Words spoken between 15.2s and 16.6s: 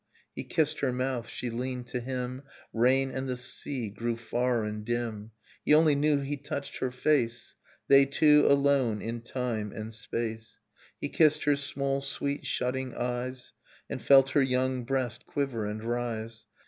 quiver and rise.